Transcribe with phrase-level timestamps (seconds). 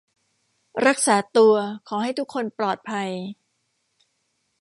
[0.87, 1.55] รักษาตัว
[1.87, 3.09] ขอให้ทุกคนปลอดภัย